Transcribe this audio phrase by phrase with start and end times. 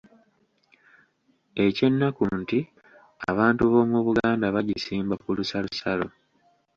[1.65, 2.59] Ekyennaku nti
[3.31, 6.07] abantu b’omu Buganda bagisimba ku lusalosalo.